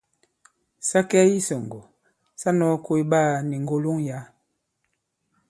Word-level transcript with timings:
Sa 0.87 0.99
kɛ 1.09 1.19
i 1.27 1.31
isɔ̀ŋgɔ̀ 1.39 1.83
sa 2.41 2.49
nɔ̄ɔ 2.57 2.75
koy 2.85 3.01
ɓaā 3.11 3.33
ni 3.49 3.55
ŋgòloŋ 3.63 3.97
yǎ. 4.07 4.19